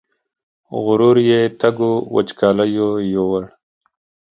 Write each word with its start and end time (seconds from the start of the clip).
غرور 0.83 1.17
یې 1.29 1.39
تږو 1.59 1.91
وچکالیو 2.15 2.89
یووړ 3.13 3.43